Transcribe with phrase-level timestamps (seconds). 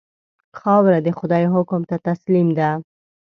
[0.59, 2.69] خاوره د خدای حکم ته تسلیم ده.